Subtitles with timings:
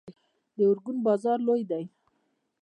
[0.57, 1.83] د ارګون بازار لوی دی